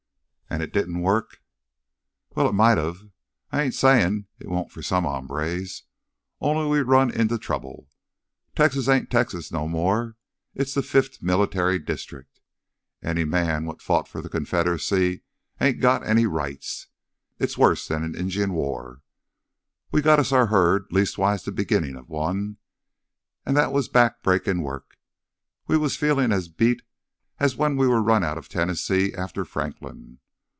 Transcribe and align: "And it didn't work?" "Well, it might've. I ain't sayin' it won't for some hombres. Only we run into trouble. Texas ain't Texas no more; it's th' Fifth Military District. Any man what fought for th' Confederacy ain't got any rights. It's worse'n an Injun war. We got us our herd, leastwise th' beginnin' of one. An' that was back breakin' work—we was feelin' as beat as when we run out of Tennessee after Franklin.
"And 0.53 0.61
it 0.61 0.73
didn't 0.73 0.99
work?" 0.99 1.41
"Well, 2.35 2.49
it 2.49 2.51
might've. 2.51 3.09
I 3.53 3.61
ain't 3.61 3.73
sayin' 3.73 4.27
it 4.37 4.49
won't 4.49 4.69
for 4.69 4.81
some 4.81 5.05
hombres. 5.05 5.83
Only 6.41 6.67
we 6.69 6.79
run 6.81 7.09
into 7.09 7.37
trouble. 7.37 7.87
Texas 8.53 8.89
ain't 8.89 9.09
Texas 9.09 9.53
no 9.53 9.65
more; 9.69 10.17
it's 10.53 10.73
th' 10.73 10.83
Fifth 10.83 11.23
Military 11.23 11.79
District. 11.79 12.41
Any 13.01 13.23
man 13.23 13.63
what 13.63 13.81
fought 13.81 14.09
for 14.09 14.21
th' 14.21 14.29
Confederacy 14.29 15.23
ain't 15.61 15.79
got 15.79 16.05
any 16.05 16.25
rights. 16.25 16.87
It's 17.39 17.57
worse'n 17.57 18.03
an 18.03 18.13
Injun 18.13 18.51
war. 18.51 19.03
We 19.89 20.01
got 20.01 20.19
us 20.19 20.33
our 20.33 20.47
herd, 20.47 20.83
leastwise 20.91 21.43
th' 21.45 21.55
beginnin' 21.55 21.95
of 21.95 22.09
one. 22.09 22.57
An' 23.45 23.53
that 23.53 23.71
was 23.71 23.87
back 23.87 24.21
breakin' 24.21 24.61
work—we 24.63 25.77
was 25.77 25.95
feelin' 25.95 26.33
as 26.33 26.49
beat 26.49 26.81
as 27.39 27.55
when 27.55 27.77
we 27.77 27.85
run 27.87 28.21
out 28.25 28.37
of 28.37 28.49
Tennessee 28.49 29.13
after 29.13 29.45
Franklin. 29.45 30.17